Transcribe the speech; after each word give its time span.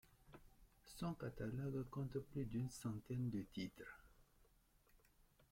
Son 0.97 1.13
catalogue 1.13 1.87
compte 1.91 2.17
plus 2.17 2.45
d'une 2.45 2.71
centaine 2.71 3.29
de 3.29 3.45
titres. 3.53 4.01